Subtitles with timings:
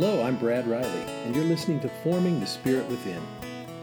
[0.00, 3.20] Hello, I'm Brad Riley, and you're listening to Forming the Spirit Within,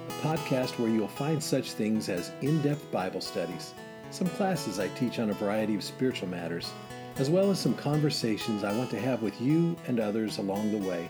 [0.08, 3.74] a podcast where you'll find such things as in depth Bible studies,
[4.12, 6.72] some classes I teach on a variety of spiritual matters,
[7.18, 10.88] as well as some conversations I want to have with you and others along the
[10.88, 11.10] way,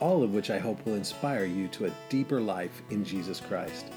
[0.00, 3.92] all of which I hope will inspire you to a deeper life in Jesus Christ.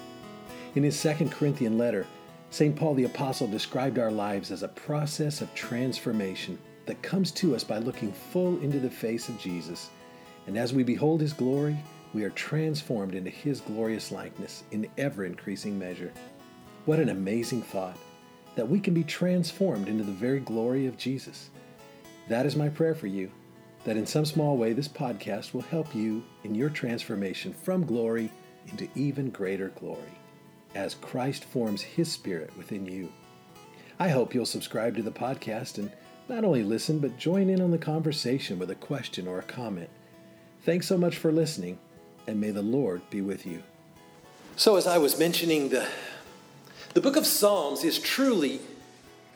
[0.75, 2.05] In his second Corinthian letter,
[2.49, 2.75] St.
[2.75, 7.63] Paul the Apostle described our lives as a process of transformation that comes to us
[7.63, 9.89] by looking full into the face of Jesus
[10.47, 11.77] and as we behold his glory,
[12.13, 16.11] we are transformed into his glorious likeness in ever increasing measure.
[16.85, 17.97] What an amazing thought
[18.55, 21.49] that we can be transformed into the very glory of Jesus.
[22.27, 23.31] That is my prayer for you,
[23.83, 28.31] that in some small way this podcast will help you in your transformation from glory
[28.67, 30.19] into even greater glory
[30.75, 33.11] as Christ forms his spirit within you.
[33.99, 35.91] I hope you'll subscribe to the podcast and
[36.29, 39.89] not only listen, but join in on the conversation with a question or a comment.
[40.63, 41.77] Thanks so much for listening,
[42.25, 43.63] and may the Lord be with you.
[44.55, 45.85] So, as I was mentioning, the,
[46.93, 48.61] the book of Psalms is truly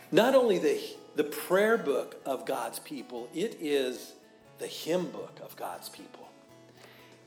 [0.09, 0.81] not only the,
[1.17, 4.13] the prayer book of God's people, it is
[4.59, 6.29] the hymn book of God's people.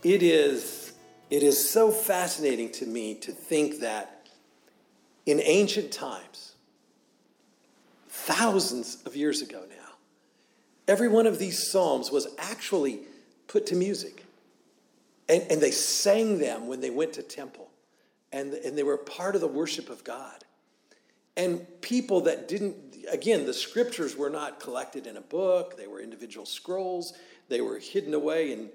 [0.03, 0.95] It is,
[1.29, 4.29] it is so fascinating to me to think that
[5.27, 6.55] in ancient times,
[8.09, 9.97] thousands of years ago now,
[10.89, 13.01] every one of these Psalms was actually
[13.51, 14.25] put to music.
[15.29, 17.69] And, and they sang them when they went to temple.
[18.33, 20.45] And, and they were part of the worship of God.
[21.37, 22.77] And people that didn't,
[23.11, 27.13] again, the scriptures were not collected in a book, they were individual scrolls,
[27.49, 28.71] they were hidden away in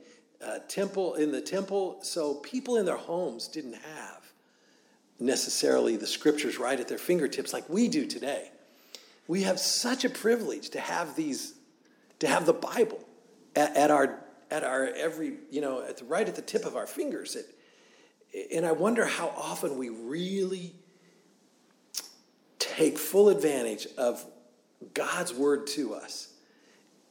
[0.45, 1.99] uh, temple in the temple.
[2.01, 4.33] So people in their homes didn't have
[5.19, 8.51] necessarily the scriptures right at their fingertips like we do today.
[9.27, 11.53] We have such a privilege to have these,
[12.19, 12.99] to have the Bible
[13.55, 14.24] at, at our
[14.55, 17.35] at our every, you know, at the, right at the tip of our fingers.
[17.35, 20.75] It, and I wonder how often we really
[22.57, 24.23] take full advantage of
[24.93, 26.33] God's word to us.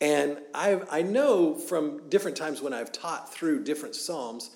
[0.00, 4.50] And I, I know from different times when I've taught through different Psalms,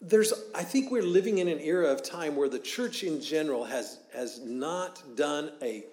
[0.00, 3.64] there's, I think we're living in an era of time where the church in general
[3.64, 5.84] has, has not done a,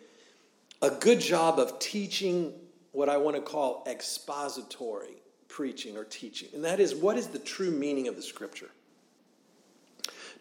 [0.82, 2.54] a good job of teaching
[2.92, 5.19] what I want to call expository
[5.50, 8.70] preaching or teaching, and that is what is the true meaning of the scripture?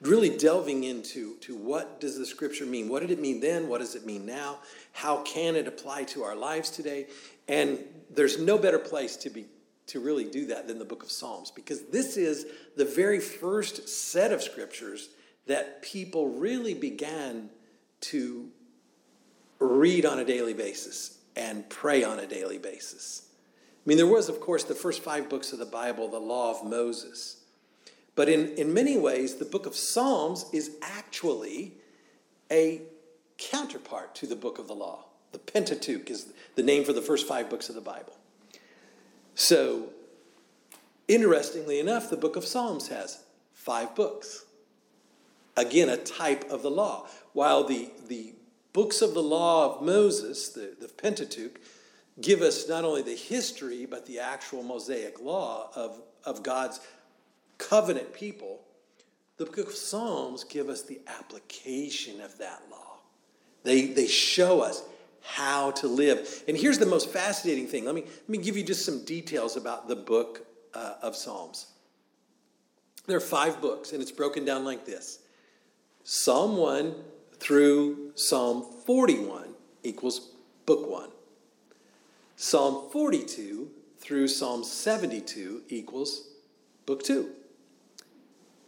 [0.00, 2.88] Really delving into to what does the scripture mean?
[2.88, 3.68] What did it mean then?
[3.68, 4.58] What does it mean now?
[4.92, 7.08] How can it apply to our lives today?
[7.48, 7.80] And
[8.14, 9.46] there's no better place to be
[9.88, 12.46] to really do that than the book of Psalms because this is
[12.76, 15.08] the very first set of scriptures
[15.46, 17.48] that people really began
[18.02, 18.48] to
[19.58, 23.27] read on a daily basis and pray on a daily basis.
[23.88, 26.50] I mean, there was, of course, the first five books of the Bible, the law
[26.50, 27.40] of Moses.
[28.16, 31.72] But in, in many ways, the book of Psalms is actually
[32.52, 32.82] a
[33.38, 35.06] counterpart to the book of the law.
[35.32, 38.12] The Pentateuch is the name for the first five books of the Bible.
[39.34, 39.88] So,
[41.06, 43.24] interestingly enough, the book of Psalms has
[43.54, 44.44] five books.
[45.56, 47.06] Again, a type of the law.
[47.32, 48.34] While the, the
[48.74, 51.58] books of the law of Moses, the, the Pentateuch,
[52.20, 56.80] give us not only the history, but the actual Mosaic law of, of God's
[57.58, 58.60] covenant people.
[59.36, 62.98] The book of Psalms give us the application of that law.
[63.62, 64.82] They, they show us
[65.22, 66.42] how to live.
[66.48, 67.84] And here's the most fascinating thing.
[67.84, 71.66] Let me, let me give you just some details about the book uh, of Psalms.
[73.06, 75.20] There are five books, and it's broken down like this
[76.04, 76.94] Psalm 1
[77.38, 80.32] through Psalm 41 equals
[80.66, 81.10] book 1.
[82.40, 83.68] Psalm 42
[83.98, 86.28] through Psalm 72 equals
[86.86, 87.30] book 2.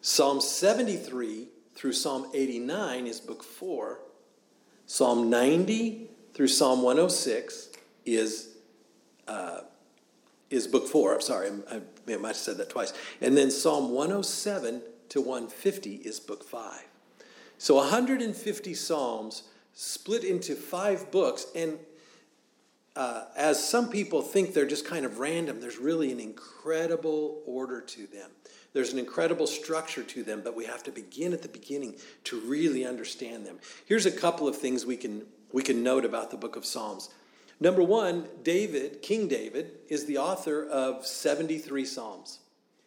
[0.00, 4.00] Psalm 73 through Psalm 89 is book 4.
[4.86, 7.68] Psalm 90 through Psalm 106
[8.04, 8.56] is,
[9.28, 9.60] uh,
[10.50, 11.14] is book 4.
[11.14, 11.76] I'm sorry, I,
[12.12, 12.92] I might have said that twice.
[13.20, 16.86] And then Psalm 107 to 150 is book 5.
[17.56, 19.44] So 150 Psalms
[19.74, 21.46] split into five books.
[21.54, 21.78] And
[23.00, 27.80] uh, as some people think they're just kind of random, there's really an incredible order
[27.80, 28.30] to them.
[28.74, 31.94] There's an incredible structure to them, but we have to begin at the beginning
[32.24, 33.58] to really understand them.
[33.86, 37.08] Here's a couple of things we can, we can note about the book of Psalms.
[37.58, 42.40] Number one, David, King David, is the author of 73 Psalms.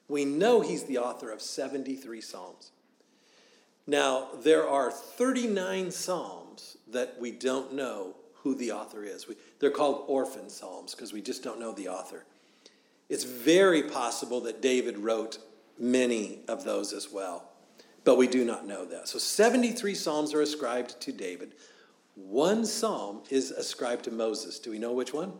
[0.07, 2.69] We know he's the author of 73 Psalms.
[3.88, 8.13] Now, there are 39 Psalms that we don't know
[8.44, 9.28] who the author is.
[9.28, 12.25] We, they're called orphan psalms because we just don't know the author.
[13.10, 15.38] It's very possible that David wrote
[15.80, 17.50] many of those as well,
[18.04, 19.07] but we do not know that.
[19.07, 21.54] So 73 Psalms are ascribed to David.
[22.16, 24.60] One psalm is ascribed to Moses.
[24.60, 25.34] Do we know which one?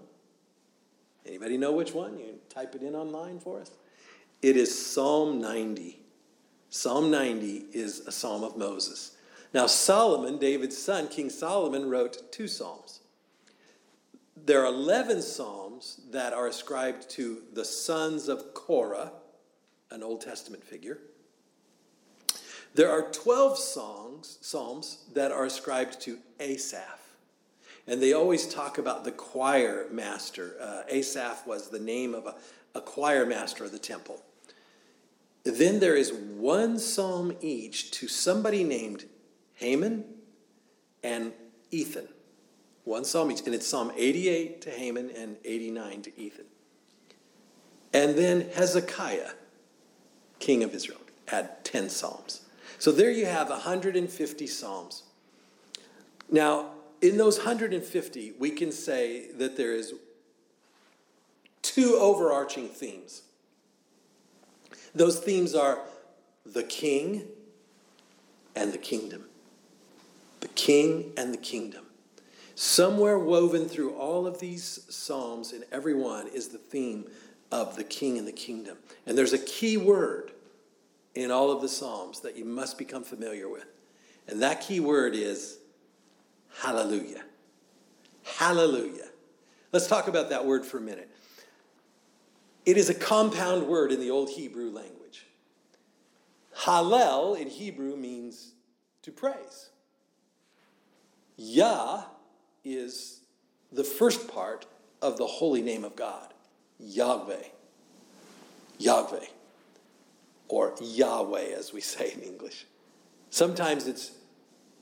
[1.26, 2.18] Anybody know which one?
[2.18, 3.72] You type it in online for us.
[4.42, 6.00] It is Psalm 90.
[6.70, 9.13] Psalm 90 is a psalm of Moses.
[9.54, 13.02] Now, Solomon, David's son, King Solomon, wrote two psalms.
[14.36, 19.12] There are 11 psalms that are ascribed to the sons of Korah,
[19.92, 21.00] an Old Testament figure.
[22.74, 27.00] There are 12 songs, psalms that are ascribed to Asaph.
[27.86, 30.56] And they always talk about the choir master.
[30.60, 32.36] Uh, Asaph was the name of a,
[32.74, 34.24] a choir master of the temple.
[35.44, 39.06] Then there is one psalm each to somebody named
[39.56, 40.06] Heman
[41.04, 41.34] and
[41.72, 42.08] Ethan.
[42.84, 43.42] One psalm each.
[43.46, 46.46] And it's Psalm 88 to Haman and 89 to Ethan.
[47.94, 49.32] And then Hezekiah,
[50.40, 52.42] king of Israel, had 10 psalms.
[52.80, 55.04] So there you have 150 psalms.
[56.30, 56.72] Now,
[57.02, 59.94] in those 150, we can say that there is
[61.62, 63.24] two overarching themes.
[64.96, 65.80] Those themes are
[66.46, 67.24] the king
[68.56, 69.26] and the kingdom.
[70.56, 71.86] King and the kingdom.
[72.56, 77.06] Somewhere woven through all of these psalms, in every one, is the theme
[77.52, 78.78] of the king and the kingdom.
[79.06, 80.32] And there's a key word
[81.16, 83.66] in all of the Psalms that you must become familiar with.
[84.28, 85.60] And that key word is
[86.62, 87.24] hallelujah.
[88.24, 89.10] Hallelujah.
[89.72, 91.10] Let's talk about that word for a minute.
[92.66, 95.26] It is a compound word in the Old Hebrew language.
[96.58, 98.54] Hallel in Hebrew means
[99.02, 99.70] to praise.
[101.38, 102.04] Yah
[102.64, 103.22] is
[103.72, 104.66] the first part
[105.02, 106.34] of the holy name of God,
[106.80, 107.44] Yahweh.
[108.78, 109.26] Yahweh
[110.48, 112.66] or Yahweh, as we say in English.
[113.30, 114.12] Sometimes it's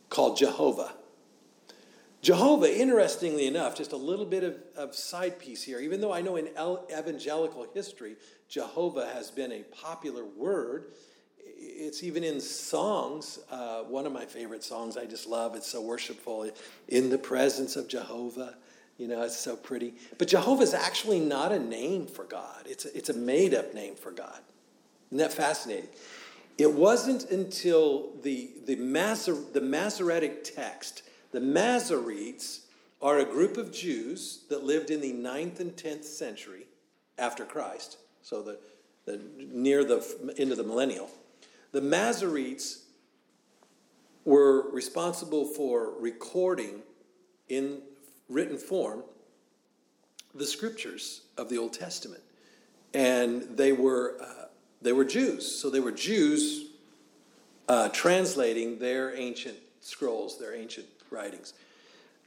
[0.10, 0.94] called Jehovah.
[2.22, 6.22] Jehovah, interestingly enough, just a little bit of, of side piece here, even though I
[6.22, 6.50] know in
[6.92, 8.16] evangelical history,
[8.48, 10.92] Jehovah has been a popular word.
[11.62, 13.40] It's even in songs.
[13.50, 15.56] Uh, one of my favorite songs I just love.
[15.56, 16.50] It's so worshipful.
[16.88, 18.56] In the presence of Jehovah.
[18.98, 19.96] You know, it's so pretty.
[20.18, 23.74] But Jehovah is actually not a name for God, it's a, it's a made up
[23.74, 24.40] name for God.
[25.10, 25.90] Isn't that fascinating?
[26.58, 32.60] It wasn't until the, the, Maser, the Masoretic text, the Masoretes
[33.02, 36.68] are a group of Jews that lived in the 9th and 10th century
[37.18, 38.60] after Christ, so the,
[39.06, 39.20] the,
[39.52, 41.10] near the end of the millennial.
[41.72, 42.84] The Masoretes
[44.26, 46.82] were responsible for recording
[47.50, 47.82] in
[48.30, 49.04] written form
[50.34, 52.22] the scriptures of the Old Testament.
[52.94, 54.46] And they were uh,
[54.82, 55.60] they were Jews.
[55.60, 56.72] So they were Jews
[57.70, 61.54] uh, translating their ancient scrolls, their ancient writings.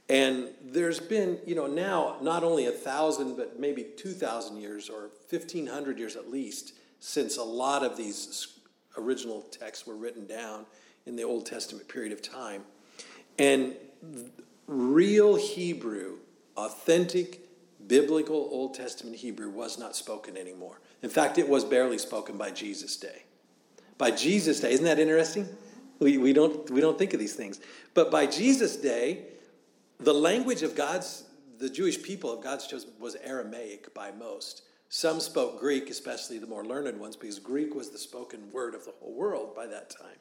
[0.08, 5.11] And there's been, you know, now not only a thousand, but maybe 2,000 years or
[5.31, 8.55] 1,500 years at least since a lot of these
[8.96, 10.67] original texts were written down
[11.06, 12.62] in the Old Testament period of time.
[13.38, 13.75] And
[14.67, 16.19] real Hebrew,
[16.56, 17.41] authentic
[17.87, 20.81] biblical Old Testament Hebrew was not spoken anymore.
[21.03, 23.24] In fact, it was barely spoken by Jesus' day.
[23.98, 25.48] By Jesus' day, isn't that interesting?
[25.98, 27.60] We, we, don't, we don't think of these things.
[27.93, 29.27] But by Jesus' day,
[30.01, 31.24] the language of God's,
[31.58, 34.63] the Jewish people of God's chosen was Aramaic by most.
[34.94, 38.84] Some spoke Greek, especially the more learned ones, because Greek was the spoken word of
[38.84, 40.19] the whole world by that time.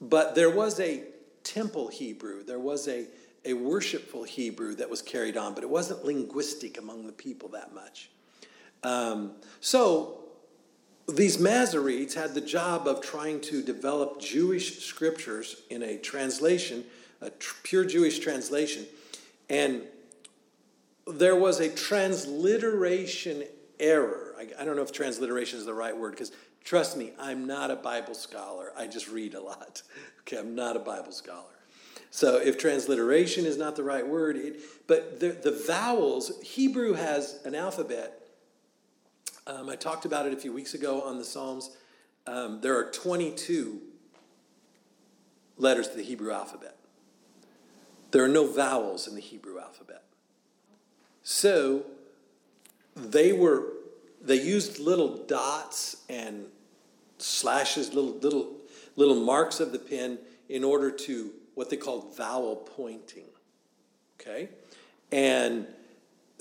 [0.00, 1.02] But there was a
[1.42, 3.06] temple Hebrew, there was a,
[3.44, 7.74] a worshipful Hebrew that was carried on, but it wasn't linguistic among the people that
[7.74, 8.10] much.
[8.84, 10.20] Um, so
[11.08, 16.84] these Masoretes had the job of trying to develop Jewish scriptures in a translation,
[17.20, 18.86] a tr- pure Jewish translation.
[19.50, 19.82] And
[21.08, 23.42] there was a transliteration
[23.80, 24.34] error.
[24.38, 27.70] I, I don't know if transliteration is the right word because trust me, I'm not
[27.70, 28.72] a Bible scholar.
[28.76, 29.82] I just read a lot.
[30.26, 31.52] Okay, I'm not a Bible scholar.
[32.10, 37.40] So if transliteration is not the right word, it, but the, the vowels, Hebrew has
[37.44, 38.24] an alphabet
[39.46, 41.76] um, I talked about it a few weeks ago on the Psalms.
[42.26, 43.80] Um, there are 22
[45.58, 46.76] letters to the Hebrew alphabet.
[48.10, 50.02] There are no vowels in the Hebrew alphabet.
[51.22, 51.84] So
[52.96, 53.72] they were
[54.20, 56.46] they used little dots and
[57.18, 58.52] slashes, little little
[58.96, 63.24] little marks of the pen in order to what they called vowel pointing.
[64.20, 64.48] Okay?
[65.12, 65.66] And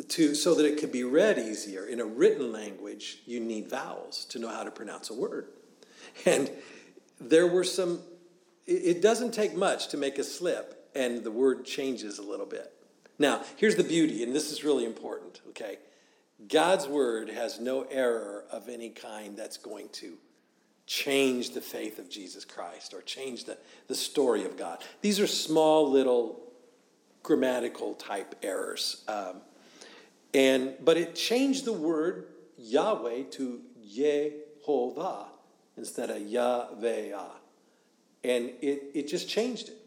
[0.10, 4.26] to so that it could be read easier in a written language you need vowels
[4.26, 5.48] to know how to pronounce a word
[6.26, 6.50] and
[7.22, 8.00] there were some
[8.66, 12.74] it doesn't take much to make a slip and the word changes a little bit
[13.20, 15.78] now here's the beauty and this is really important okay
[16.50, 20.14] god's word has no error of any kind that's going to
[20.86, 23.58] change the faith of jesus christ or change the,
[23.88, 26.42] the story of god these are small little
[27.22, 29.42] grammatical type errors um,
[30.34, 35.26] and but it changed the word Yahweh to Yehovah
[35.78, 37.14] instead of Yahweh.
[38.24, 39.78] And it, it just changed it.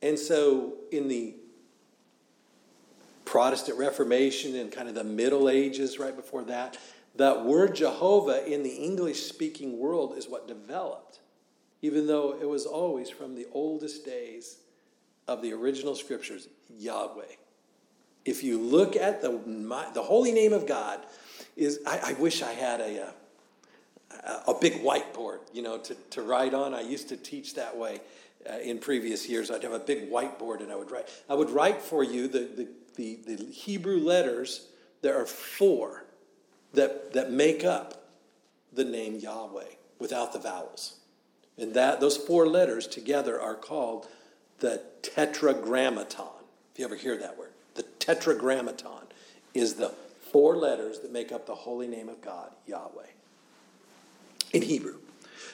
[0.00, 1.34] And so in the
[3.24, 6.78] Protestant Reformation and kind of the Middle Ages right before that,
[7.16, 11.20] that word Jehovah in the English speaking world is what developed,
[11.82, 14.58] even though it was always from the oldest days
[15.28, 17.24] of the original scriptures, Yahweh
[18.24, 21.00] if you look at the, my, the holy name of God,
[21.56, 23.12] is I, I wish I had a,
[24.10, 26.74] a, a, big whiteboard, you know, to, to write on.
[26.74, 28.00] I used to teach that way
[28.48, 29.50] uh, in previous years.
[29.50, 31.08] I'd have a big whiteboard and I would write.
[31.28, 34.68] I would write for you the, the, the, the Hebrew letters.
[35.02, 36.04] There are four
[36.72, 38.08] that, that make up
[38.72, 39.64] the name Yahweh
[39.98, 40.96] without the vowels.
[41.56, 44.08] And that those four letters together are called
[44.58, 46.44] the tetragrammaton.
[46.72, 47.50] If you ever hear that word.
[47.74, 49.06] The tetragrammaton
[49.52, 49.92] is the
[50.32, 53.06] four letters that make up the holy name of God, Yahweh,
[54.52, 54.96] in Hebrew.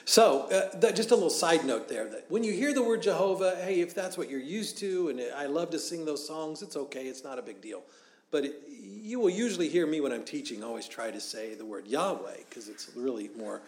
[0.05, 3.03] So, uh, that, just a little side note there that when you hear the word
[3.03, 6.61] Jehovah, hey, if that's what you're used to, and I love to sing those songs,
[6.61, 7.83] it's okay, it's not a big deal.
[8.31, 11.65] But it, you will usually hear me when I'm teaching always try to say the
[11.65, 13.61] word Yahweh because it's really more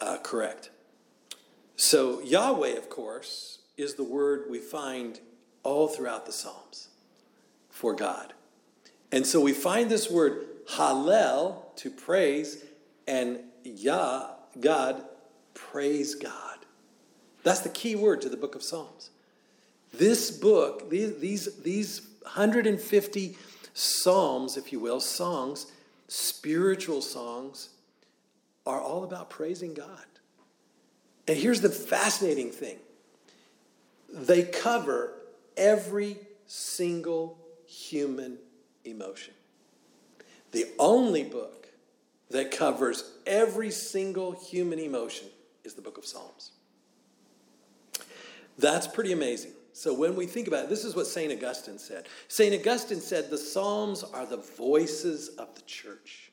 [0.00, 0.70] uh, correct.
[1.76, 5.20] So, Yahweh, of course, is the word we find
[5.64, 6.88] all throughout the Psalms
[7.68, 8.32] for God.
[9.10, 12.64] And so we find this word Hallel to praise
[13.06, 15.02] and Yah, God,
[15.54, 16.58] praise God.
[17.42, 19.10] That's the key word to the book of Psalms.
[19.92, 23.36] This book, these, these, these 150
[23.74, 25.66] psalms, if you will, songs,
[26.08, 27.70] spiritual songs,
[28.66, 30.06] are all about praising God.
[31.28, 32.78] And here's the fascinating thing
[34.08, 35.12] they cover
[35.56, 38.38] every single human
[38.84, 39.34] emotion.
[40.52, 41.68] The only book
[42.30, 45.28] that covers every single human emotion
[45.64, 46.52] is the book of Psalms.
[48.58, 49.52] That's pretty amazing.
[49.72, 51.32] So when we think about it, this is what St.
[51.32, 52.06] Augustine said.
[52.28, 52.54] St.
[52.54, 56.30] Augustine said the Psalms are the voices of the church.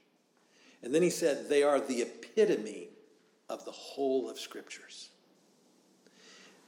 [0.84, 2.90] And then he said they are the epitome
[3.50, 5.10] of the whole of scriptures.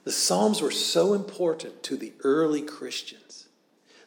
[0.04, 3.48] The Psalms were so important to the early Christians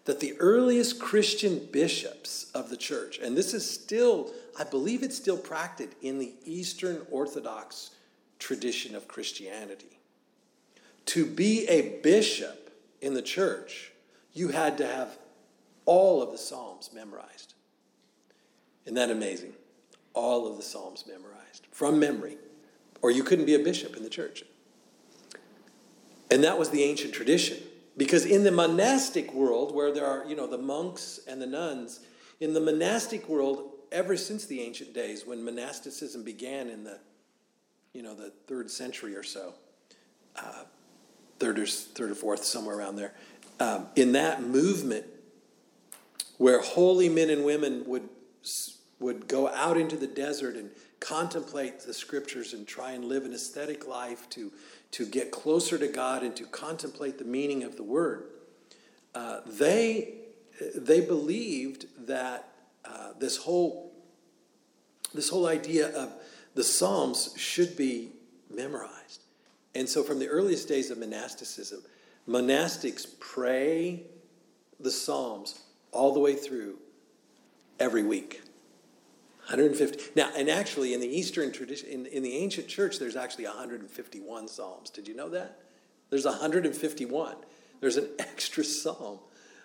[0.04, 5.16] that the earliest Christian bishops of the church, and this is still, I believe it's
[5.16, 7.90] still practiced in the Eastern Orthodox
[8.38, 9.98] tradition of Christianity.
[11.06, 13.92] To be a bishop in the church,
[14.32, 15.18] you had to have
[15.84, 17.54] all of the Psalms memorized.
[18.84, 19.52] Isn't that amazing?
[20.14, 22.38] All of the Psalms memorized from memory,
[23.02, 24.42] or you couldn't be a bishop in the church.
[26.30, 27.58] And that was the ancient tradition.
[27.96, 32.00] Because in the monastic world, where there are, you know, the monks and the nuns,
[32.40, 36.98] in the monastic world, ever since the ancient days, when monasticism began in the,
[37.96, 39.54] you know, the third century or so,
[40.36, 40.64] uh,
[41.38, 43.14] third or third or fourth, somewhere around there,
[43.58, 45.06] um, in that movement,
[46.38, 48.08] where holy men and women would
[48.98, 53.32] would go out into the desert and contemplate the scriptures and try and live an
[53.32, 54.52] aesthetic life to
[54.92, 58.24] to get closer to God and to contemplate the meaning of the word,
[59.14, 60.14] uh, they,
[60.74, 62.48] they believed that
[62.84, 63.92] uh, this, whole,
[65.12, 66.12] this whole idea of
[66.56, 68.12] the Psalms should be
[68.52, 69.22] memorized.
[69.74, 71.82] And so, from the earliest days of monasticism,
[72.26, 74.04] monastics pray
[74.80, 75.60] the Psalms
[75.92, 76.78] all the way through
[77.78, 78.42] every week.
[79.44, 80.12] 150.
[80.16, 84.48] Now, and actually, in the Eastern tradition, in, in the ancient church, there's actually 151
[84.48, 84.90] psalms.
[84.90, 85.60] Did you know that?
[86.08, 87.36] There's 151.
[87.80, 89.20] There's an extra psalm,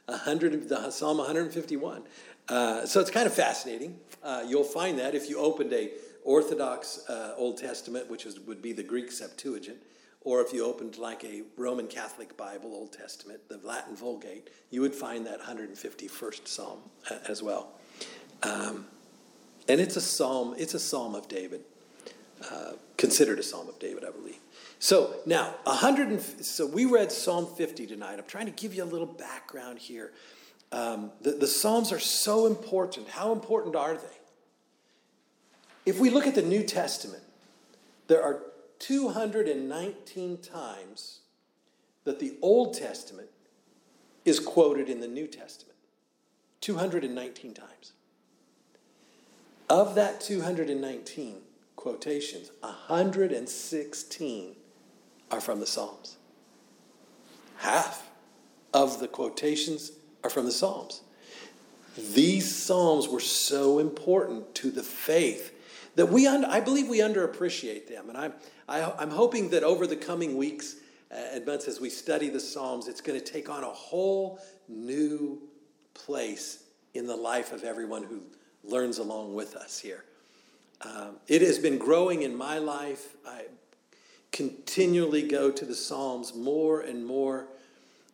[0.05, 2.03] 100, the Psalm 151.
[2.50, 3.98] Uh, so it's kind of fascinating.
[4.21, 5.89] Uh, you'll find that if you opened a
[6.23, 9.77] Orthodox uh, Old Testament, which is, would be the Greek Septuagint,
[10.21, 14.81] or if you opened like a Roman Catholic Bible, Old Testament, the Latin Vulgate, you
[14.81, 17.71] would find that 151st Psalm uh, as well.
[18.43, 18.85] Um,
[19.67, 21.61] and it's a psalm, it's a psalm of David.
[22.49, 24.39] Uh, considered a psalm of David, I believe.
[24.79, 28.17] So now, 100 so we read Psalm 50 tonight.
[28.17, 30.11] I'm trying to give you a little background here.
[30.71, 33.09] Um, the, the Psalms are so important.
[33.09, 34.20] How important are they?
[35.85, 37.23] If we look at the New Testament,
[38.07, 38.43] there are
[38.79, 41.19] 219 times
[42.03, 43.29] that the Old Testament
[44.25, 45.77] is quoted in the New Testament.
[46.61, 47.93] 219 times.
[49.69, 51.38] Of that 219
[51.75, 54.55] quotations, 116
[55.31, 56.17] are from the Psalms.
[57.57, 58.09] Half
[58.73, 59.91] of the quotations
[60.23, 61.01] are from the Psalms.
[61.97, 65.53] These Psalms were so important to the faith
[65.95, 68.10] that we, I believe we underappreciate them.
[68.10, 68.33] And I'm,
[68.67, 70.77] I, am i am hoping that over the coming weeks
[71.12, 74.39] uh, and months as we study the Psalms, it's going to take on a whole
[74.67, 75.41] new
[75.93, 78.21] place in the life of everyone who
[78.63, 80.05] learns along with us here.
[80.81, 83.15] Um, it has been growing in my life.
[83.27, 83.45] I
[84.31, 87.48] continually go to the Psalms more and more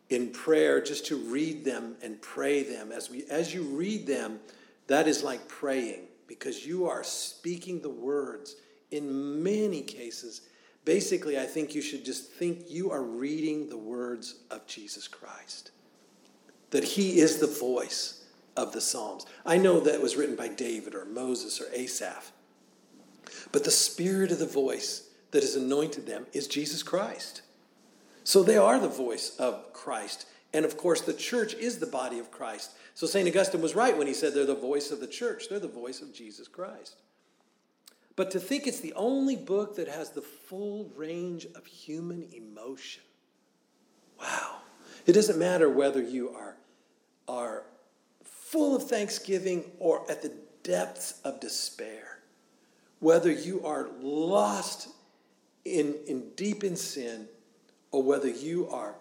[0.09, 2.91] in prayer just to read them and pray them.
[2.91, 4.39] As, we, as you read them,
[4.87, 8.55] that is like praying because you are speaking the words
[8.91, 10.41] in many cases.
[10.85, 15.71] Basically, I think you should just think you are reading the words of Jesus Christ,
[16.71, 19.25] that He is the voice of the Psalms.
[19.45, 22.31] I know that was written by David or Moses or Asaph,
[23.51, 27.41] but the spirit of the voice that has anointed them is Jesus Christ.
[28.23, 30.25] So they are the voice of Christ.
[30.53, 32.71] And of course, the church is the body of Christ.
[32.93, 33.27] So St.
[33.27, 36.01] Augustine was right when he said they're the voice of the church, they're the voice
[36.01, 36.95] of Jesus Christ.
[38.15, 43.03] But to think it's the only book that has the full range of human emotion.
[44.19, 44.57] Wow.
[45.05, 46.57] It doesn't matter whether you are,
[47.27, 47.63] are
[48.23, 52.19] full of thanksgiving or at the depths of despair,
[52.99, 54.89] whether you are lost
[55.63, 57.27] in, in deep in sin
[57.91, 58.95] or whether you are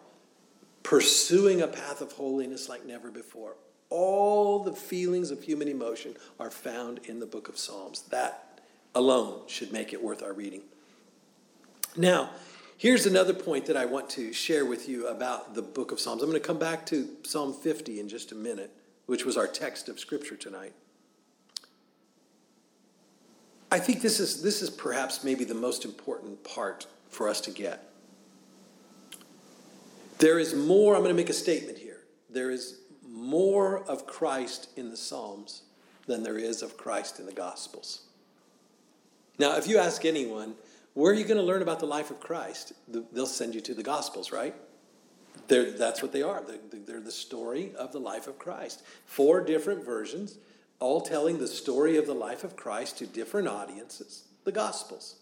[0.86, 3.56] pursuing a path of holiness like never before.
[3.90, 8.02] All the feelings of human emotion are found in the book of Psalms.
[8.10, 8.60] That
[8.94, 10.62] alone should make it worth our reading.
[11.96, 12.30] Now,
[12.78, 16.22] here's another point that I want to share with you about the book of Psalms.
[16.22, 18.70] I'm going to come back to Psalm 50 in just a minute,
[19.06, 20.72] which was our text of scripture tonight.
[23.72, 27.50] I think this is, this is perhaps maybe the most important part for us to
[27.50, 27.90] get.
[30.18, 32.00] There is more, I'm going to make a statement here.
[32.30, 35.62] There is more of Christ in the Psalms
[36.06, 38.02] than there is of Christ in the Gospels.
[39.38, 40.54] Now, if you ask anyone,
[40.94, 42.72] where are you going to learn about the life of Christ?
[42.88, 44.54] They'll send you to the Gospels, right?
[45.48, 46.42] They're, that's what they are.
[46.42, 48.82] They're, they're the story of the life of Christ.
[49.04, 50.38] Four different versions,
[50.80, 55.16] all telling the story of the life of Christ to different audiences, the Gospels.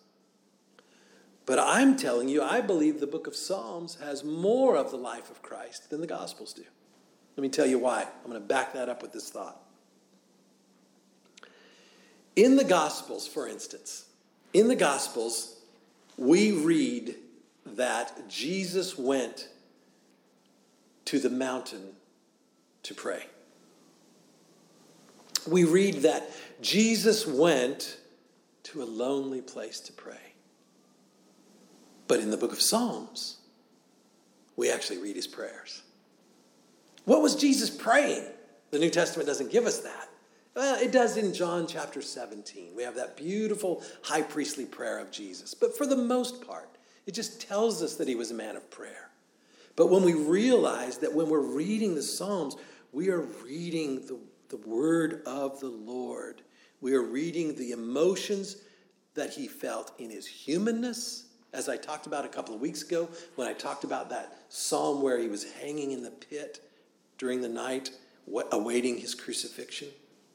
[1.47, 5.31] But I'm telling you, I believe the book of Psalms has more of the life
[5.31, 6.65] of Christ than the Gospels do.
[7.37, 8.03] Let me tell you why.
[8.03, 9.61] I'm going to back that up with this thought.
[12.37, 14.07] In the Gospels, for instance,
[14.53, 15.61] in the Gospels,
[16.17, 17.17] we read
[17.67, 19.49] that Jesus went
[21.05, 21.91] to the mountain
[22.85, 23.25] to pray.
[25.47, 26.31] We read that
[26.63, 27.99] Jesus went
[28.65, 30.24] to a lonely place to pray.
[32.07, 33.39] But in the book of Psalms,
[34.57, 35.83] we actually read his prayers.
[37.05, 38.25] What was Jesus praying?
[38.71, 40.09] The New Testament doesn't give us that.
[40.55, 42.77] Well, it does in John chapter 17.
[42.77, 45.53] We have that beautiful high priestly prayer of Jesus.
[45.53, 46.71] But for the most part,
[47.07, 49.11] it just tells us that he was a man of prayer.
[49.77, 52.57] But when we realize that when we're reading the Psalms,
[52.93, 56.43] we are reading the, the word of the Lord.
[56.81, 58.59] We are reading the emotions
[59.15, 63.09] that he felt in his humanness as I talked about a couple of weeks ago
[63.37, 66.61] when I talked about that psalm where he was hanging in the pit
[67.17, 67.91] during the night,
[68.53, 69.89] awaiting his crucifixion,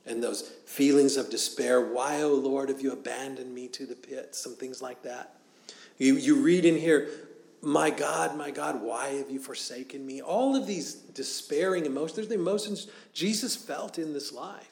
[0.06, 1.82] and those feelings of despair.
[1.82, 4.34] Why, O oh Lord, have you abandoned me to the pit?
[4.34, 5.36] Some things like that.
[5.98, 7.10] You, you read in here,
[7.62, 10.22] My God, my God, why have you forsaken me?
[10.22, 14.72] All of these despairing emotions, there's the emotions Jesus felt in this life.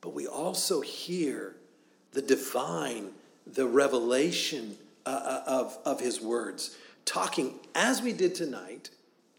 [0.00, 1.56] But we also hear
[2.12, 3.10] the divine,
[3.46, 4.76] the revelation
[5.08, 8.90] uh, of, of his words, talking as we did tonight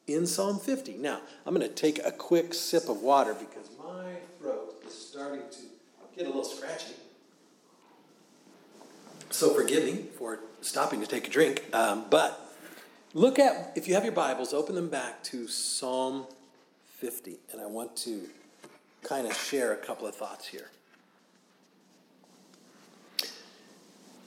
[0.08, 0.98] in Psalm 50.
[0.98, 5.42] Now, I'm going to take a quick sip of water because my throat is starting
[5.52, 6.94] to get a little scratchy.
[9.30, 11.64] So forgive me for stopping to take a drink.
[11.72, 12.40] Um, but
[13.14, 16.26] look at, if you have your Bibles, open them back to Psalm
[16.98, 17.38] 50.
[17.52, 18.28] And I want to
[19.04, 20.72] kind of share a couple of thoughts here.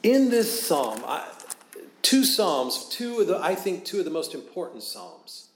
[0.02, 1.28] In this psalm, I,
[2.02, 5.48] two psalms, two of the, I think, two of the most important psalms.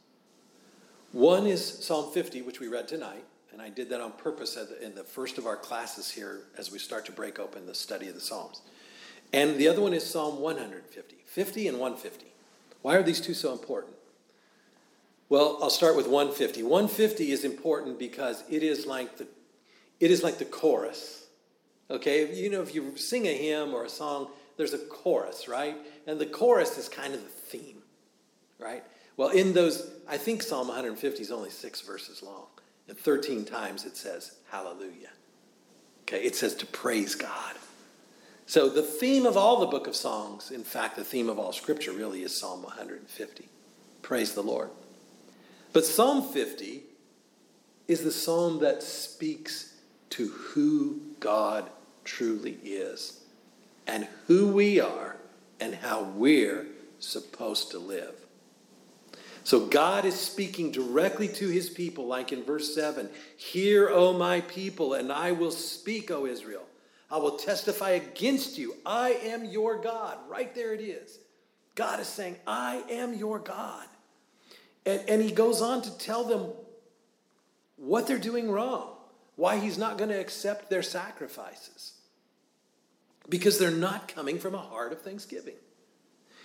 [1.13, 4.95] One is Psalm 50, which we read tonight, and I did that on purpose in
[4.95, 8.15] the first of our classes here as we start to break open the study of
[8.15, 8.61] the Psalms.
[9.33, 12.27] And the other one is Psalm 150, 50 and 150.
[12.83, 13.95] Why are these two so important?
[15.29, 16.63] Well, I'll start with 150.
[16.63, 19.27] 150 is important because it is like the
[19.99, 21.26] it is like the chorus.
[21.91, 25.77] Okay, you know if you sing a hymn or a song, there's a chorus, right?
[26.07, 27.83] And the chorus is kind of the theme,
[28.59, 28.83] right?
[29.17, 32.47] Well, in those, I think Psalm 150 is only six verses long,
[32.89, 35.11] and 13 times it says hallelujah.
[36.03, 37.55] Okay, it says to praise God.
[38.47, 41.53] So the theme of all the book of songs, in fact, the theme of all
[41.53, 43.49] scripture really is Psalm 150.
[44.03, 44.71] Praise the Lord.
[45.73, 46.85] But Psalm 50
[47.89, 49.75] is the psalm that speaks
[50.11, 51.69] to who God
[52.07, 53.21] truly is
[53.87, 55.17] and who we are
[55.61, 56.67] and how we're
[56.99, 58.15] supposed to live.
[59.45, 64.41] So God is speaking directly to his people, like in verse 7 Hear, O my
[64.41, 66.65] people, and I will speak, O Israel.
[67.11, 68.75] I will testify against you.
[68.85, 70.19] I am your God.
[70.29, 71.21] Right there it is.
[71.77, 73.87] God is saying, I am your God.
[74.85, 76.51] And, and he goes on to tell them
[77.77, 78.97] what they're doing wrong,
[79.37, 81.93] why he's not going to accept their sacrifices.
[83.29, 85.57] Because they're not coming from a heart of thanksgiving.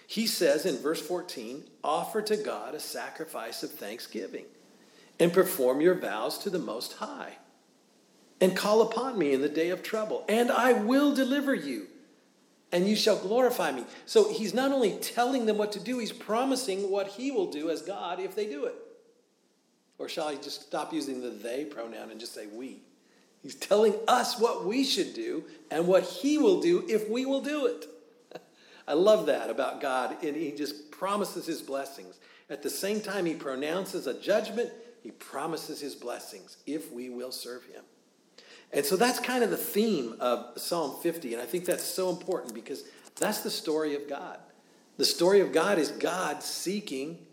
[0.07, 4.45] He says in verse 14, offer to God a sacrifice of thanksgiving
[5.19, 7.37] and perform your vows to the Most High
[8.41, 11.87] and call upon me in the day of trouble, and I will deliver you,
[12.71, 13.85] and you shall glorify me.
[14.07, 17.69] So he's not only telling them what to do, he's promising what he will do
[17.69, 18.75] as God if they do it.
[19.99, 22.81] Or shall I just stop using the they pronoun and just say we?
[23.41, 27.41] He's telling us what we should do and what he will do if we will
[27.41, 27.87] do it.
[28.87, 32.19] I love that about God, and he just promises his blessings.
[32.49, 34.69] At the same time, he pronounces a judgment,
[35.01, 37.83] he promises his blessings if we will serve him.
[38.73, 41.33] And so that's kind of the theme of Psalm 50.
[41.33, 42.83] And I think that's so important because
[43.15, 44.37] that's the story of God.
[44.97, 47.25] The story of God is God seeking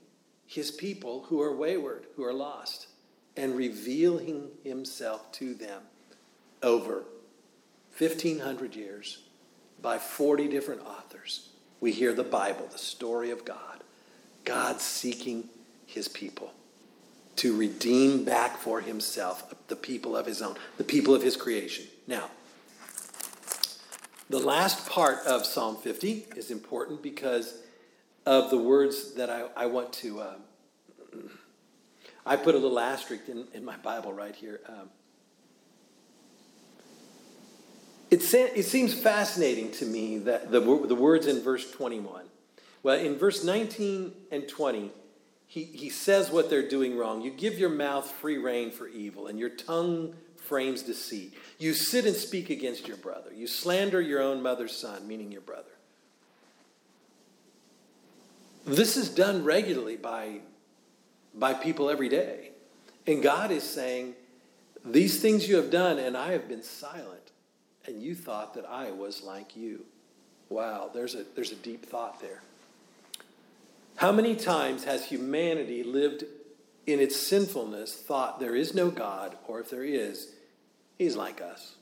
[0.46, 2.88] his people who are wayward, who are lost,
[3.36, 5.82] and revealing himself to them
[6.62, 7.04] over
[7.98, 9.18] 1,500 years
[9.80, 11.48] by 40 different authors.
[11.80, 13.82] We hear the Bible, the story of God,
[14.44, 15.48] God seeking
[15.86, 16.52] his people
[17.36, 21.86] to redeem back for himself the people of his own, the people of his creation.
[22.06, 22.30] Now,
[24.28, 27.58] the last part of Psalm 50 is important because
[28.26, 30.20] of the words that I, I want to.
[30.20, 30.34] Uh,
[32.26, 34.60] I put a little asterisk in, in my Bible right here.
[34.68, 34.90] Um,
[38.10, 42.24] it, it seems fascinating to me that the, the words in verse 21.
[42.82, 44.90] Well, in verse 19 and 20,
[45.46, 47.22] he, he says what they're doing wrong.
[47.22, 51.34] You give your mouth free rein for evil, and your tongue frames deceit.
[51.58, 53.32] You sit and speak against your brother.
[53.34, 55.64] You slander your own mother's son, meaning your brother.
[58.64, 60.40] This is done regularly by,
[61.34, 62.50] by people every day.
[63.06, 64.14] And God is saying,
[64.84, 67.32] These things you have done, and I have been silent,
[67.86, 69.84] and you thought that I was like you.
[70.48, 72.42] Wow, there's a, there's a deep thought there.
[73.96, 76.24] How many times has humanity lived
[76.86, 80.32] in its sinfulness, thought there is no God, or if there is,
[80.96, 81.74] he's like us?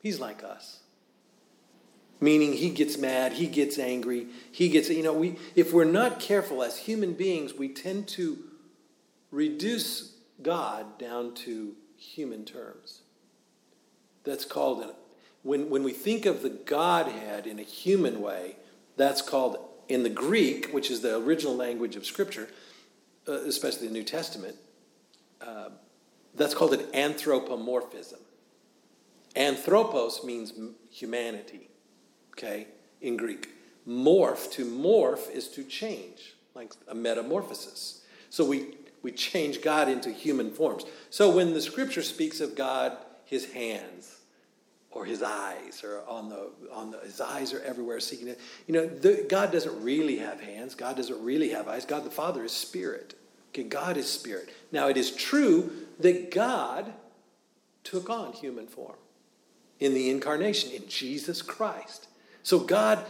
[0.00, 0.80] He's like us.
[2.20, 6.18] Meaning he gets mad, he gets angry, he gets, you know, we, if we're not
[6.18, 8.38] careful as human beings, we tend to
[9.30, 13.00] reduce God down to human terms.
[14.24, 14.90] That's called, an,
[15.42, 18.56] when, when we think of the Godhead in a human way,
[18.96, 19.58] that's called
[19.88, 22.48] in the Greek, which is the original language of Scripture,
[23.28, 24.56] uh, especially the New Testament,
[25.40, 25.68] uh,
[26.34, 28.20] that's called an anthropomorphism.
[29.36, 30.52] Anthropos means
[30.90, 31.68] humanity,
[32.32, 32.68] okay,
[33.00, 33.50] in Greek.
[33.86, 38.02] Morph, to morph is to change, like a metamorphosis.
[38.30, 40.84] So we, we change God into human forms.
[41.10, 44.13] So when the scripture speaks of God, his hands,
[44.94, 48.40] or his eyes or on the on the his eyes are everywhere seeking it.
[48.66, 50.74] You know the, god doesn't really have hands.
[50.74, 51.84] God doesn't really have eyes.
[51.84, 53.14] God the father is spirit.
[53.50, 54.48] Okay god is spirit.
[54.72, 56.92] Now it is true that god
[57.82, 58.96] took on human form
[59.80, 62.06] in the incarnation in jesus christ.
[62.42, 63.04] So god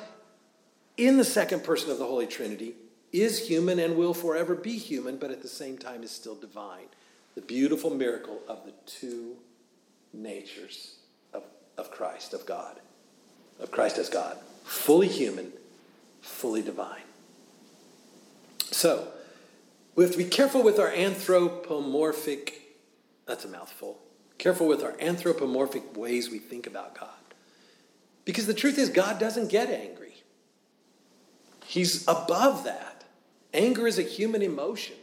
[0.96, 2.74] in the second person of the holy trinity
[3.12, 6.86] is human and will forever be human but at the same time is still divine.
[7.34, 9.36] The beautiful miracle of the two
[10.12, 10.96] natures
[11.76, 12.78] of Christ, of God,
[13.60, 15.52] of Christ as God, fully human,
[16.22, 17.02] fully divine.
[18.70, 19.08] So,
[19.94, 22.76] We have to be careful with our anthropomorphic,
[23.26, 23.98] that's a mouthful,
[24.38, 27.08] careful with our anthropomorphic ways we think about God.
[28.24, 30.14] Because the truth is, God doesn't get angry,
[31.64, 33.04] He's above that.
[33.52, 34.96] Anger is a human emotion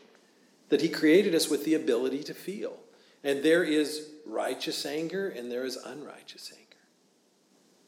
[0.68, 2.78] that He created us with the ability to feel.
[3.24, 6.61] And there is righteous anger and there is unrighteous anger.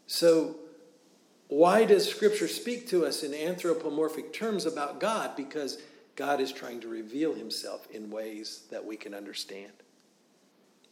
[0.08, 0.56] So,
[1.48, 5.36] why does Scripture speak to us in anthropomorphic terms about God?
[5.36, 5.78] Because
[6.16, 9.72] God is trying to reveal Himself in ways that we can understand.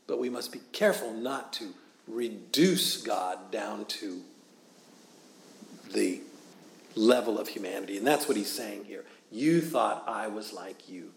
[0.08, 1.74] But we must be careful not to
[2.08, 4.22] reduce God down to
[5.94, 6.22] the
[6.96, 7.98] level of humanity.
[7.98, 9.06] And that's what He's saying here.
[9.32, 11.12] You thought I was like you.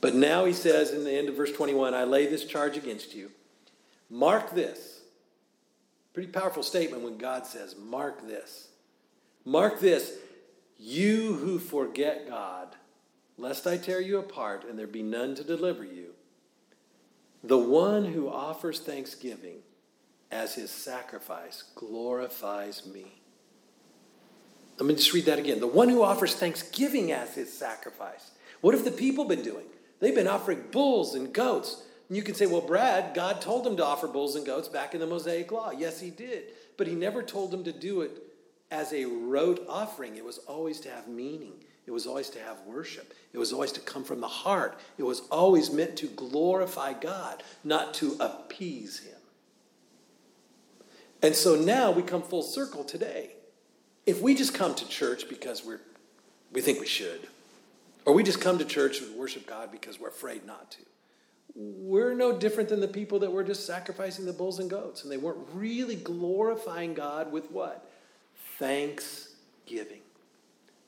[0.00, 3.14] But now He says in the end of verse 21 I lay this charge against
[3.14, 3.30] you.
[4.10, 5.01] Mark this
[6.12, 8.68] Pretty powerful statement when God says, Mark this.
[9.44, 10.12] Mark this.
[10.78, 12.68] You who forget God,
[13.38, 16.10] lest I tear you apart and there be none to deliver you.
[17.44, 19.58] The one who offers thanksgiving
[20.30, 23.20] as his sacrifice glorifies me.
[24.78, 25.60] Let me just read that again.
[25.60, 28.32] The one who offers thanksgiving as his sacrifice.
[28.60, 29.66] What have the people been doing?
[30.00, 33.78] They've been offering bulls and goats and you can say, well, Brad, God told him
[33.78, 35.70] to offer bulls and goats back in the Mosaic Law.
[35.70, 36.44] Yes, he did.
[36.76, 38.22] But he never told him to do it
[38.70, 40.16] as a rote offering.
[40.16, 41.54] It was always to have meaning,
[41.86, 44.78] it was always to have worship, it was always to come from the heart.
[44.98, 49.18] It was always meant to glorify God, not to appease him.
[51.22, 53.30] And so now we come full circle today.
[54.04, 55.80] If we just come to church because we're,
[56.52, 57.26] we think we should,
[58.04, 60.80] or we just come to church and worship God because we're afraid not to,
[61.54, 65.02] we're no different than the people that were just sacrificing the bulls and goats.
[65.02, 67.90] And they weren't really glorifying God with what?
[68.58, 70.00] Thanksgiving.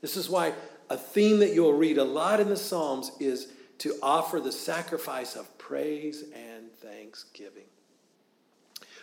[0.01, 0.53] This is why
[0.89, 3.49] a theme that you'll read a lot in the Psalms is
[3.79, 7.65] to offer the sacrifice of praise and thanksgiving.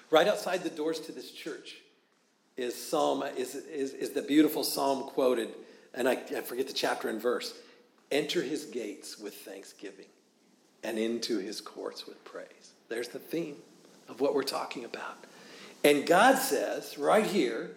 [0.10, 1.78] Right outside the doors to this church
[2.58, 5.50] is Psalm is, is, is the beautiful psalm quoted,
[5.93, 7.54] and I, I forget the chapter and verse.
[8.12, 10.08] Enter his gates with thanksgiving
[10.84, 12.74] and into his courts with praise.
[12.89, 13.58] There's the theme
[14.10, 15.17] of what we're talking about.
[15.84, 17.72] And God says right here,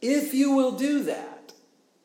[0.00, 1.52] if you will do that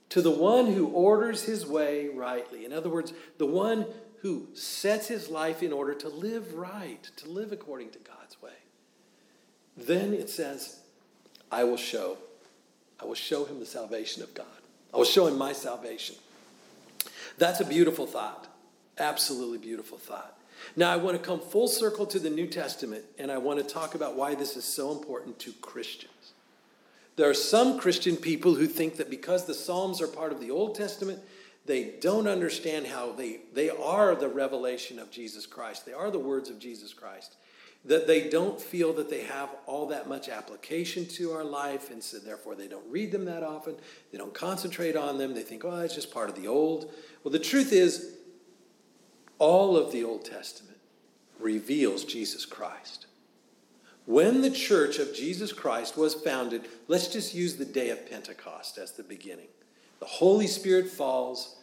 [0.10, 3.86] to the one who orders his way rightly, in other words, the one
[4.22, 8.52] who sets his life in order to live right, to live according to God's way,
[9.78, 10.80] then it says,
[11.52, 12.18] I will show,
[13.00, 14.46] I will show him the salvation of God.
[14.94, 16.15] I will show him my salvation.
[17.38, 18.48] That's a beautiful thought.
[18.98, 20.38] Absolutely beautiful thought.
[20.75, 23.65] Now, I want to come full circle to the New Testament, and I want to
[23.65, 26.12] talk about why this is so important to Christians.
[27.15, 30.51] There are some Christian people who think that because the Psalms are part of the
[30.51, 31.19] Old Testament,
[31.65, 35.86] they don't understand how they, they are the revelation of Jesus Christ.
[35.86, 37.36] They are the words of Jesus Christ.
[37.86, 42.04] That they don't feel that they have all that much application to our life, and
[42.04, 43.75] so therefore they don't read them that often.
[44.12, 45.34] They don't concentrate on them.
[45.34, 46.91] They think, oh, it's just part of the old.
[47.23, 48.14] Well, the truth is,
[49.39, 50.78] all of the Old Testament
[51.39, 53.08] reveals Jesus Christ.
[54.06, 58.78] When the church of Jesus Christ was founded, let's just use the day of Pentecost
[58.78, 59.48] as the beginning.
[60.00, 61.56] The Holy Spirit falls,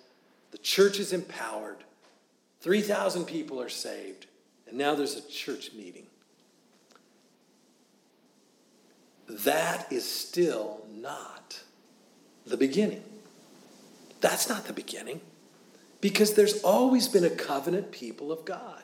[0.50, 1.84] the church is empowered,
[2.60, 4.26] 3,000 people are saved,
[4.68, 6.06] and now there's a church meeting.
[9.28, 11.62] That is still not
[12.44, 13.02] the beginning.
[14.20, 15.20] That's not the beginning.
[16.02, 18.82] Because there's always been a covenant people of God.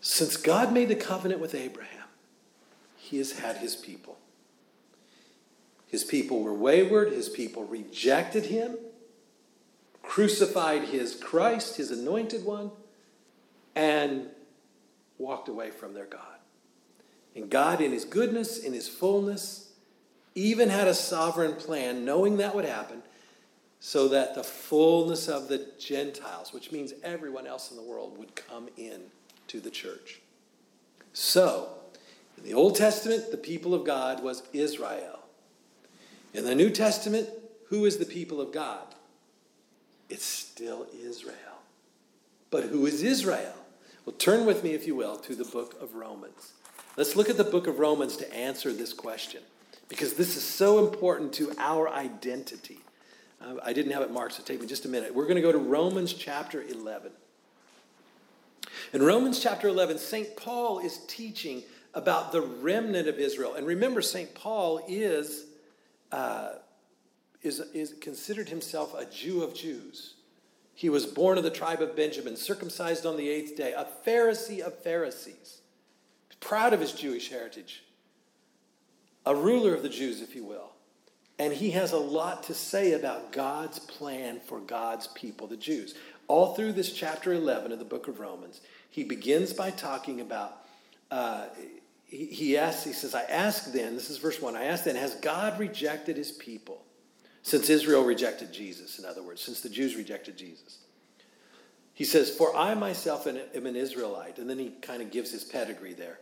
[0.00, 2.06] Since God made the covenant with Abraham,
[2.96, 4.16] he has had his people.
[5.88, 8.78] His people were wayward, his people rejected him,
[10.02, 12.70] crucified his Christ, his anointed one,
[13.74, 14.28] and
[15.18, 16.20] walked away from their God.
[17.34, 19.72] And God, in his goodness, in his fullness,
[20.34, 23.02] even had a sovereign plan, knowing that would happen,
[23.84, 28.36] so that the fullness of the Gentiles, which means everyone else in the world, would
[28.36, 29.00] come in
[29.48, 30.20] to the church.
[31.12, 31.68] So,
[32.38, 35.18] in the Old Testament, the people of God was Israel.
[36.32, 37.28] In the New Testament,
[37.70, 38.94] who is the people of God?
[40.08, 41.34] It's still Israel.
[42.52, 43.56] But who is Israel?
[44.06, 46.52] Well, turn with me, if you will, to the book of Romans.
[46.96, 49.42] Let's look at the book of Romans to answer this question
[49.88, 52.81] because this is so important to our identity.
[53.42, 55.14] Uh, I didn't have it marked, so take me just a minute.
[55.14, 57.12] We're going to go to Romans chapter 11.
[58.92, 60.36] In Romans chapter 11, St.
[60.36, 61.62] Paul is teaching
[61.94, 63.54] about the remnant of Israel.
[63.54, 64.34] And remember, St.
[64.34, 65.46] Paul is,
[66.10, 66.52] uh,
[67.42, 70.14] is, is considered himself a Jew of Jews.
[70.74, 74.60] He was born of the tribe of Benjamin, circumcised on the eighth day, a Pharisee
[74.60, 75.60] of Pharisees,
[76.40, 77.84] proud of his Jewish heritage,
[79.24, 80.71] a ruler of the Jews, if you will.
[81.42, 85.96] And he has a lot to say about God's plan for God's people, the Jews.
[86.28, 90.58] All through this chapter 11 of the book of Romans, he begins by talking about,
[91.10, 91.46] uh,
[92.04, 94.94] he, he asks, he says, I ask then, this is verse 1, I ask then,
[94.94, 96.84] has God rejected his people?
[97.42, 100.78] Since Israel rejected Jesus, in other words, since the Jews rejected Jesus.
[101.92, 104.38] He says, For I myself am an Israelite.
[104.38, 106.20] And then he kind of gives his pedigree there.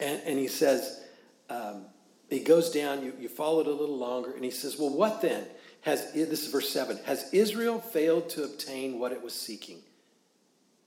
[0.00, 1.02] And, and he says,
[1.50, 1.84] um,
[2.30, 5.20] he goes down, you, you follow it a little longer, and he says, Well, what
[5.20, 5.44] then?
[5.82, 6.98] Has, this is verse 7.
[7.04, 9.78] Has Israel failed to obtain what it was seeking?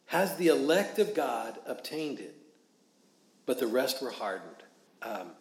[0.06, 2.36] Has the elect of God obtained it?
[3.46, 4.64] But the rest were hardened.
[5.02, 5.32] Um,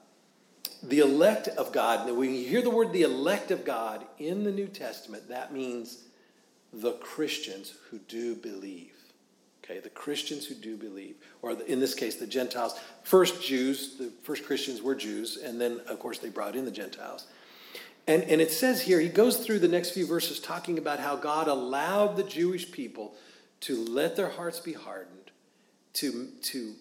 [0.83, 4.43] the elect of God, now when you hear the word the elect of God in
[4.43, 6.05] the New Testament, that means
[6.73, 8.92] the Christians who do believe.
[9.65, 12.79] Okay, the Christians who do believe, or in this case, the Gentiles.
[13.05, 16.73] First Jews, the first Christians were Jews, and then, of course, they brought in the
[16.73, 17.27] Gentiles.
[18.09, 21.15] And, and it says here, he goes through the next few verses talking about how
[21.15, 23.15] God allowed the Jewish people
[23.61, 25.31] to let their hearts be hardened,
[25.95, 26.75] to, to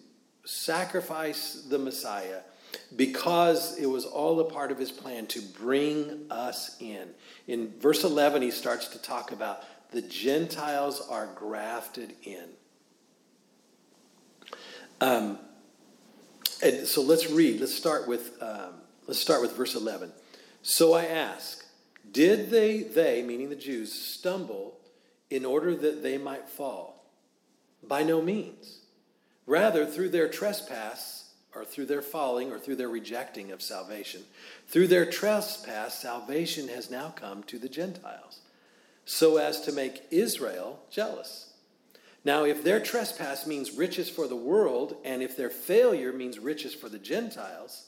[0.44, 2.40] sacrifice the Messiah,
[2.96, 7.10] because it was all a part of his plan to bring us in.
[7.46, 12.48] In verse 11, he starts to talk about the Gentiles are grafted in.
[15.02, 15.38] Um,
[16.62, 17.58] and so let's read.
[17.58, 18.74] Let's start with um,
[19.08, 20.12] let's start with verse 11.
[20.62, 21.64] So I ask,
[22.12, 24.78] did they they meaning the Jews stumble
[25.28, 27.04] in order that they might fall?
[27.82, 28.78] By no means.
[29.44, 34.22] Rather, through their trespass, or through their falling, or through their rejecting of salvation,
[34.68, 38.38] through their trespass, salvation has now come to the Gentiles,
[39.04, 41.51] so as to make Israel jealous.
[42.24, 46.72] Now, if their trespass means riches for the world, and if their failure means riches
[46.72, 47.86] for the Gentiles,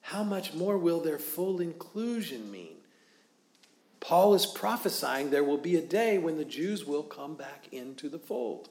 [0.00, 2.76] how much more will their full inclusion mean?
[4.00, 8.08] Paul is prophesying there will be a day when the Jews will come back into
[8.08, 8.70] the fold.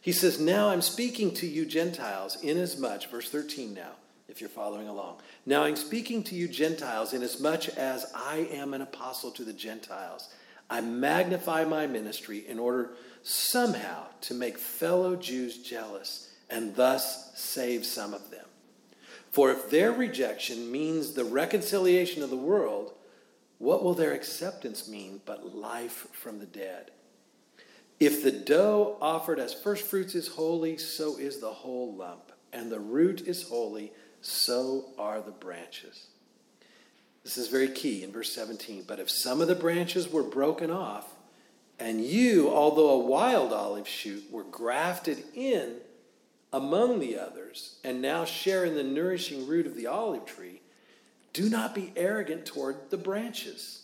[0.00, 3.92] He says, Now I'm speaking to you, Gentiles, inasmuch, verse 13 now,
[4.28, 5.18] if you're following along.
[5.44, 10.30] Now I'm speaking to you, Gentiles, inasmuch as I am an apostle to the Gentiles.
[10.70, 17.84] I magnify my ministry in order somehow to make fellow Jews jealous and thus save
[17.84, 18.46] some of them.
[19.30, 22.92] For if their rejection means the reconciliation of the world,
[23.58, 26.92] what will their acceptance mean but life from the dead?
[27.98, 32.80] If the dough offered as firstfruits is holy, so is the whole lump, and the
[32.80, 36.06] root is holy, so are the branches.
[37.24, 38.84] This is very key in verse 17.
[38.86, 41.06] But if some of the branches were broken off,
[41.78, 45.76] and you, although a wild olive shoot, were grafted in
[46.52, 50.62] among the others, and now share in the nourishing root of the olive tree,
[51.32, 53.80] do not be arrogant toward the branches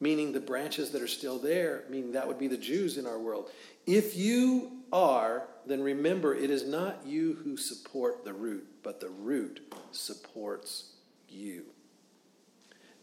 [0.00, 3.18] meaning the branches that are still there, meaning that would be the Jews in our
[3.18, 3.50] world.
[3.86, 9.08] If you are, then remember it is not you who support the root, but the
[9.08, 10.92] root supports
[11.28, 11.64] you.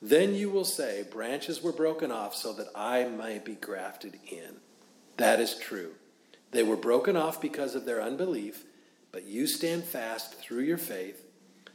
[0.05, 4.57] Then you will say, Branches were broken off so that I might be grafted in.
[5.17, 5.93] That is true.
[6.51, 8.63] They were broken off because of their unbelief,
[9.11, 11.25] but you stand fast through your faith.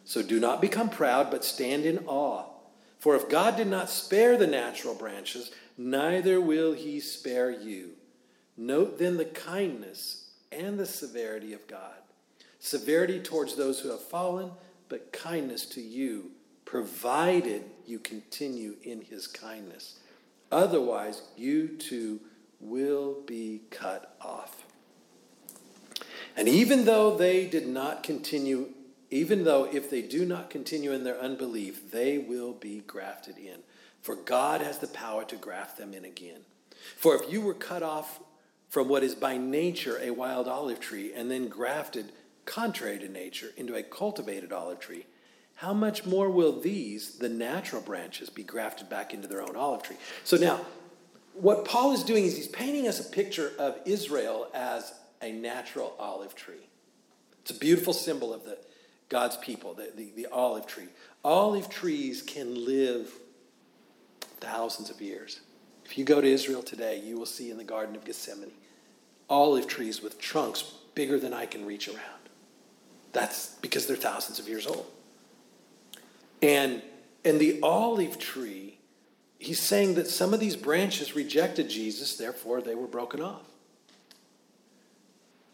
[0.05, 2.45] So do not become proud, but stand in awe
[3.01, 7.93] for if God did not spare the natural branches, neither will he spare you.
[8.59, 11.95] Note then the kindness and the severity of God.
[12.59, 14.51] Severity towards those who have fallen,
[14.91, 16.33] but kindness to you,
[16.71, 19.99] provided you continue in his kindness.
[20.53, 22.21] Otherwise, you too
[22.61, 24.63] will be cut off.
[26.37, 28.69] And even though they did not continue
[29.13, 33.59] even though if they do not continue in their unbelief, they will be grafted in.
[34.03, 36.43] For God has the power to graft them in again.
[36.97, 38.21] For if you were cut off
[38.69, 42.13] from what is by nature a wild olive tree and then grafted
[42.45, 45.07] contrary to nature into a cultivated olive tree,
[45.61, 49.83] how much more will these, the natural branches, be grafted back into their own olive
[49.83, 49.97] tree?
[50.25, 50.65] So now,
[51.35, 55.95] what Paul is doing is he's painting us a picture of Israel as a natural
[55.99, 56.67] olive tree.
[57.43, 58.57] It's a beautiful symbol of the
[59.11, 60.89] God's people, the, the, the olive tree.
[61.23, 63.13] Olive trees can live
[64.41, 65.41] thousands of years.
[65.85, 68.53] If you go to Israel today, you will see in the Garden of Gethsemane
[69.29, 70.63] olive trees with trunks
[70.95, 72.31] bigger than I can reach around.
[73.13, 74.87] That's because they're thousands of years old.
[76.43, 76.83] And,
[77.25, 78.71] and the olive tree
[79.41, 83.47] he's saying that some of these branches rejected Jesus, therefore they were broken off.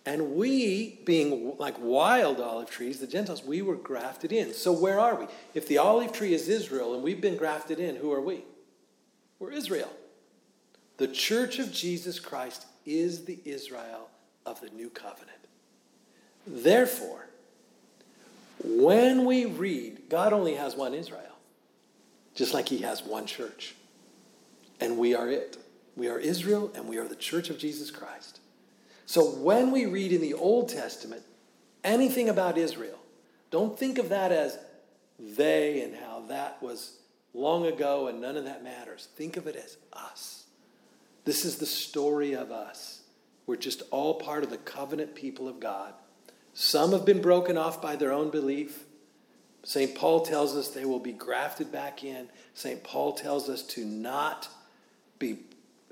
[0.05, 4.53] And we, being like wild olive trees, the Gentiles, we were grafted in.
[4.53, 5.27] So where are we?
[5.55, 8.45] If the olive tree is Israel and we've been grafted in, who are we?
[9.39, 9.91] We're Israel.
[10.99, 14.09] The church of Jesus Christ is the Israel
[14.45, 15.31] of the new covenant.
[16.47, 17.26] Therefore,
[18.67, 21.39] when we read, God only has one Israel,
[22.35, 23.75] just like he has one church.
[24.81, 25.57] And we are it.
[25.97, 28.41] We are Israel and we are the church of Jesus Christ.
[29.07, 31.23] So when we read in the Old Testament
[31.85, 32.99] anything about Israel,
[33.51, 34.59] don't think of that as
[35.19, 36.99] they and how that was
[37.33, 39.09] long ago and none of that matters.
[39.17, 40.45] Think of it as us.
[41.25, 43.03] This is the story of us.
[43.47, 45.95] We're just all part of the covenant people of God.
[46.59, 48.87] Some have been broken off by their own belief.
[49.63, 49.95] St.
[49.95, 52.29] Paul tells us they will be grafted back in.
[52.55, 52.83] St.
[52.83, 54.49] Paul tells us to not
[55.19, 55.41] be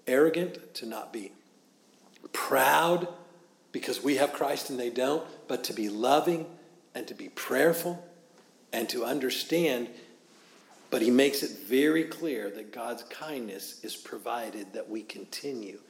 [0.07, 1.33] arrogant, to not be
[2.33, 3.09] proud
[3.73, 6.47] because we have Christ and they don't, but to be loving
[6.95, 8.03] and to be prayerful
[8.73, 9.89] and to understand.
[10.89, 15.81] But he makes it very clear that God's kindness is provided that we continue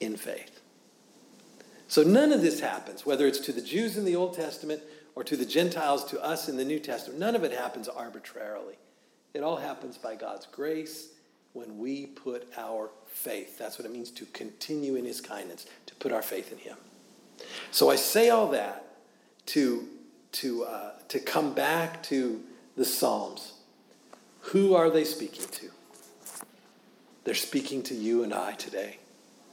[0.00, 0.61] in faith.
[1.92, 4.80] So none of this happens, whether it's to the Jews in the Old Testament
[5.14, 7.20] or to the Gentiles, to us in the New Testament.
[7.20, 8.76] None of it happens arbitrarily.
[9.34, 11.08] It all happens by God's grace
[11.52, 13.58] when we put our faith.
[13.58, 16.78] That's what it means to continue in his kindness, to put our faith in him.
[17.72, 18.86] So I say all that
[19.48, 19.86] to,
[20.32, 22.42] to, uh, to come back to
[22.74, 23.52] the Psalms.
[24.40, 25.68] Who are they speaking to?
[27.24, 28.96] They're speaking to you and I today.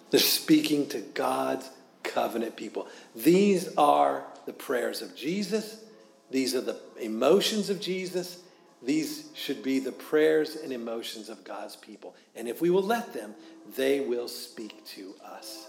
[0.09, 1.69] They're speaking to God's
[2.03, 2.87] covenant people.
[3.15, 5.83] These are the prayers of Jesus.
[6.31, 8.39] These are the emotions of Jesus.
[8.81, 12.15] These should be the prayers and emotions of God's people.
[12.35, 13.35] And if we will let them,
[13.75, 15.67] they will speak to us,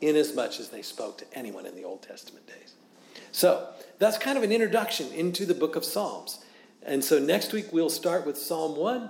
[0.00, 2.74] inasmuch as they spoke to anyone in the Old Testament days.
[3.30, 3.68] So
[3.98, 6.44] that's kind of an introduction into the book of Psalms.
[6.82, 9.08] And so next week we'll start with Psalm 1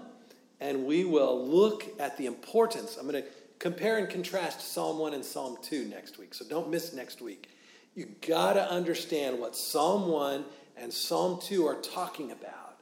[0.60, 2.96] and we will look at the importance.
[2.96, 3.28] I'm going to
[3.62, 6.34] compare and contrast Psalm 1 and Psalm 2 next week.
[6.34, 7.48] So don't miss next week.
[7.94, 10.44] You got to understand what Psalm 1
[10.76, 12.80] and Psalm 2 are talking about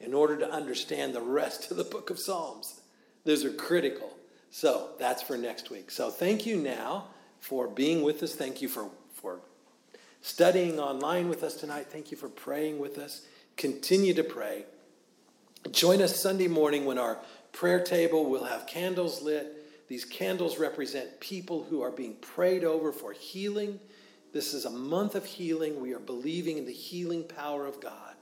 [0.00, 2.80] in order to understand the rest of the book of Psalms.
[3.26, 4.16] Those are critical.
[4.50, 5.90] So that's for next week.
[5.90, 7.08] So thank you now
[7.38, 8.34] for being with us.
[8.34, 9.40] Thank you for, for
[10.22, 11.88] studying online with us tonight.
[11.90, 13.26] Thank you for praying with us.
[13.58, 14.64] Continue to pray.
[15.72, 17.18] Join us Sunday morning when our
[17.52, 19.58] prayer table will have candles lit.
[19.92, 23.78] These candles represent people who are being prayed over for healing.
[24.32, 25.82] This is a month of healing.
[25.82, 28.14] We are believing in the healing power of God.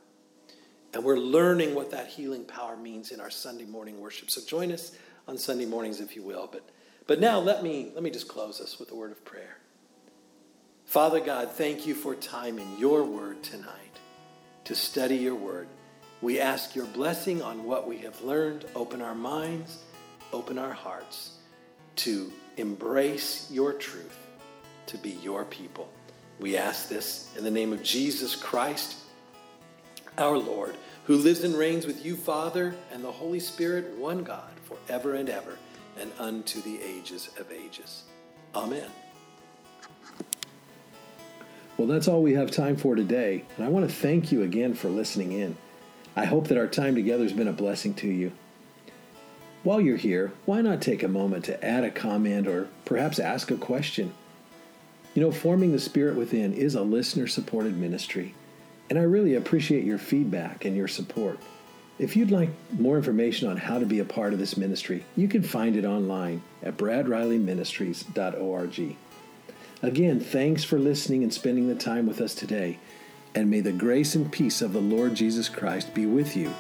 [0.93, 4.33] And we're learning what that healing power means in our Sunday morning worship.
[4.33, 4.99] So join us
[5.29, 6.49] on Sunday mornings if you will.
[6.51, 6.69] But,
[7.07, 9.59] but now let me, let me just close us with a word of prayer.
[10.87, 14.01] Father God, thank you for time in your word tonight
[14.65, 15.69] to study your word.
[16.21, 18.65] We ask your blessing on what we have learned.
[18.75, 19.79] Open our minds,
[20.33, 21.37] open our hearts
[22.01, 24.27] to embrace your truth,
[24.87, 25.91] to be your people.
[26.39, 28.97] We ask this in the name of Jesus Christ
[30.17, 34.51] our Lord, who lives and reigns with you, Father, and the Holy Spirit, one God,
[34.65, 35.59] forever and ever,
[35.99, 38.05] and unto the ages of ages.
[38.55, 38.91] Amen.
[41.77, 44.75] Well, that's all we have time for today, and I want to thank you again
[44.75, 45.57] for listening in.
[46.17, 48.33] I hope that our time together has been a blessing to you.
[49.63, 53.51] While you're here, why not take a moment to add a comment or perhaps ask
[53.51, 54.15] a question?
[55.15, 58.35] You know, Forming the Spirit Within is a listener supported ministry.
[58.89, 61.39] And I really appreciate your feedback and your support.
[61.99, 62.49] If you'd like
[62.79, 65.85] more information on how to be a part of this ministry, you can find it
[65.85, 68.97] online at bradrileyministries.org.
[69.83, 72.79] Again, thanks for listening and spending the time with us today.
[73.35, 76.51] And may the grace and peace of the Lord Jesus Christ be with you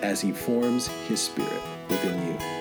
[0.00, 2.57] as he forms his spirit within you.